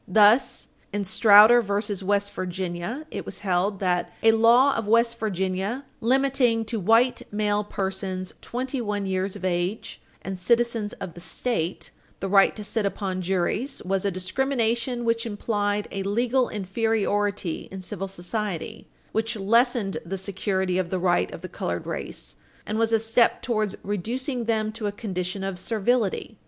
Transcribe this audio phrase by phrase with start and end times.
[0.07, 2.03] Thus, in Strauder v.
[2.05, 3.19] West Virginia, 100 U.
[3.19, 3.19] S.
[3.19, 8.33] 303, it was held that a law of West Virginia limiting to white male persons,
[8.41, 13.79] 21 years of age and citizens of the State, the right to sit upon juries
[13.85, 20.79] was a discrimination which implied a legal inferiority in civil society, which lessened the security
[20.79, 24.87] of the right of the colored race, and was a step toward reducing them to
[24.87, 26.39] a condition of servility.